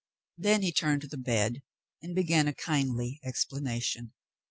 [0.35, 1.61] Then he turned to the bed
[2.01, 4.13] and began a kindly explana tion.